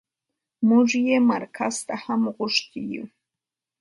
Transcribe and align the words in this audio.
موږ 0.69 0.87
يې 1.07 1.17
مرکز 1.31 1.75
ته 1.87 1.95
هم 2.03 2.21
غوښتي 2.35 2.81
يو. 2.93 3.05